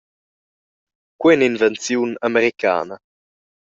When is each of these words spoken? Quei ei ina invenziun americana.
Quei 1.19 1.31
ei 1.33 1.39
ina 1.39 1.47
invenziun 1.51 2.11
americana. 2.27 2.95